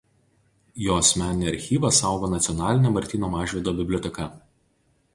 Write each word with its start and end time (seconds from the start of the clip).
Jo 0.85 0.95
asmeninį 1.01 1.51
archyvą 1.51 1.93
saugo 1.99 2.31
Nacionalinė 2.33 2.95
Martyno 2.99 3.33
Mažvydo 3.39 3.79
biblioteka. 3.83 4.31